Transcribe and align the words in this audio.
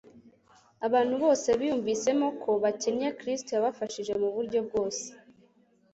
Abantu 0.87 1.15
bose 1.23 1.47
biyumvisemo 1.59 2.27
ko 2.41 2.51
bakencye 2.63 3.09
Kristo, 3.19 3.49
yabafashije 3.53 4.13
mu 4.21 4.29
buryo 4.35 4.59
bwose. 4.67 5.05